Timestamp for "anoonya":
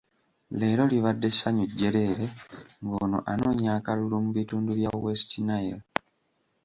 3.31-3.69